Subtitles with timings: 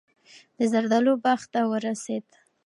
[0.57, 2.25] د زردالو باغ ته ورسېد.